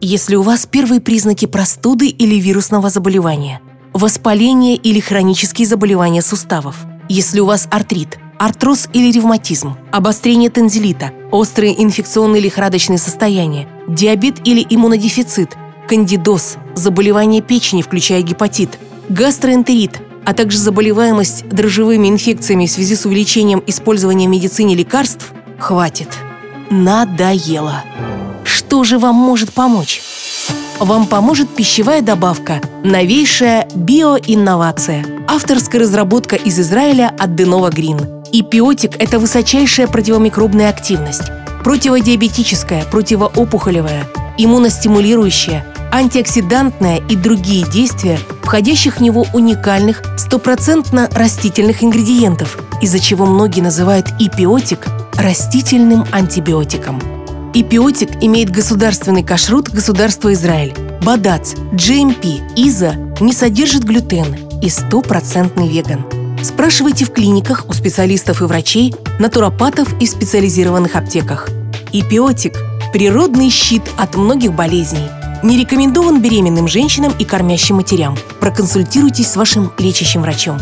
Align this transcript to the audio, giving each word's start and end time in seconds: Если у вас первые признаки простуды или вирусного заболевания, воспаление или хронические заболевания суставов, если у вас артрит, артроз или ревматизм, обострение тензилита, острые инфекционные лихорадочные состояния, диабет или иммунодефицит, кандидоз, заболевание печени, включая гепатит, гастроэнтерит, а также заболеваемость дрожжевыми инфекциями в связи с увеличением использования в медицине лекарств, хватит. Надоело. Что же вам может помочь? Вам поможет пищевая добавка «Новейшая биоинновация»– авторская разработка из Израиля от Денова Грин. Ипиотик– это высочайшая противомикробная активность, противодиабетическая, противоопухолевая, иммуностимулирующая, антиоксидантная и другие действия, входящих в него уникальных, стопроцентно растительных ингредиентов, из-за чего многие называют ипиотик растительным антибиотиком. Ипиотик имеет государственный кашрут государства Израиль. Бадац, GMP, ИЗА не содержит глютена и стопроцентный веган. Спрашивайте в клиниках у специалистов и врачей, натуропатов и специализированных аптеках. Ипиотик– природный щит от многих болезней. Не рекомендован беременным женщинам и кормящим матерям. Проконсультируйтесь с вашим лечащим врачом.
Если 0.00 0.36
у 0.36 0.42
вас 0.42 0.66
первые 0.66 1.00
признаки 1.00 1.46
простуды 1.46 2.08
или 2.08 2.34
вирусного 2.34 2.90
заболевания, 2.90 3.60
воспаление 3.92 4.76
или 4.76 5.00
хронические 5.00 5.66
заболевания 5.66 6.20
суставов, 6.20 6.76
если 7.08 7.40
у 7.40 7.46
вас 7.46 7.66
артрит, 7.70 8.18
артроз 8.38 8.88
или 8.92 9.10
ревматизм, 9.10 9.76
обострение 9.92 10.50
тензилита, 10.50 11.12
острые 11.30 11.82
инфекционные 11.82 12.42
лихорадочные 12.42 12.98
состояния, 12.98 13.68
диабет 13.88 14.46
или 14.46 14.66
иммунодефицит, 14.68 15.56
кандидоз, 15.88 16.56
заболевание 16.74 17.40
печени, 17.40 17.82
включая 17.82 18.22
гепатит, 18.22 18.78
гастроэнтерит, 19.08 20.00
а 20.24 20.32
также 20.32 20.58
заболеваемость 20.58 21.48
дрожжевыми 21.48 22.08
инфекциями 22.08 22.66
в 22.66 22.70
связи 22.70 22.96
с 22.96 23.04
увеличением 23.04 23.62
использования 23.66 24.26
в 24.26 24.30
медицине 24.30 24.74
лекарств, 24.74 25.32
хватит. 25.58 26.08
Надоело. 26.70 27.84
Что 28.74 28.82
же 28.82 28.98
вам 28.98 29.14
может 29.14 29.52
помочь? 29.52 30.02
Вам 30.80 31.06
поможет 31.06 31.48
пищевая 31.48 32.02
добавка 32.02 32.60
«Новейшая 32.82 33.68
биоинновация»– 33.72 35.06
авторская 35.28 35.82
разработка 35.82 36.34
из 36.34 36.58
Израиля 36.58 37.14
от 37.16 37.36
Денова 37.36 37.70
Грин. 37.70 38.00
Ипиотик– 38.32 38.96
это 38.98 39.20
высочайшая 39.20 39.86
противомикробная 39.86 40.70
активность, 40.70 41.22
противодиабетическая, 41.62 42.84
противоопухолевая, 42.86 44.08
иммуностимулирующая, 44.38 45.64
антиоксидантная 45.92 47.00
и 47.08 47.14
другие 47.14 47.64
действия, 47.70 48.18
входящих 48.42 48.96
в 48.96 49.00
него 49.00 49.24
уникальных, 49.32 50.02
стопроцентно 50.18 51.08
растительных 51.12 51.84
ингредиентов, 51.84 52.58
из-за 52.82 52.98
чего 52.98 53.24
многие 53.24 53.60
называют 53.60 54.08
ипиотик 54.18 54.88
растительным 55.16 56.04
антибиотиком. 56.10 57.13
Ипиотик 57.56 58.10
имеет 58.20 58.50
государственный 58.50 59.22
кашрут 59.22 59.68
государства 59.68 60.32
Израиль. 60.32 60.74
Бадац, 61.02 61.54
GMP, 61.72 62.42
ИЗА 62.56 62.96
не 63.20 63.32
содержит 63.32 63.84
глютена 63.84 64.36
и 64.60 64.68
стопроцентный 64.68 65.68
веган. 65.68 66.04
Спрашивайте 66.42 67.04
в 67.04 67.12
клиниках 67.12 67.66
у 67.68 67.72
специалистов 67.72 68.42
и 68.42 68.44
врачей, 68.46 68.92
натуропатов 69.20 69.94
и 70.00 70.06
специализированных 70.06 70.96
аптеках. 70.96 71.48
Ипиотик– 71.92 72.58
природный 72.92 73.50
щит 73.50 73.84
от 73.96 74.16
многих 74.16 74.52
болезней. 74.52 75.08
Не 75.44 75.56
рекомендован 75.56 76.20
беременным 76.20 76.66
женщинам 76.66 77.12
и 77.20 77.24
кормящим 77.24 77.76
матерям. 77.76 78.16
Проконсультируйтесь 78.40 79.30
с 79.30 79.36
вашим 79.36 79.70
лечащим 79.78 80.22
врачом. 80.22 80.58